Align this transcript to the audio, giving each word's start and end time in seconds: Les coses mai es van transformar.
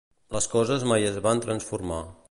Les 0.35 0.47
coses 0.53 0.87
mai 0.93 1.07
es 1.11 1.21
van 1.27 1.45
transformar. 1.47 2.03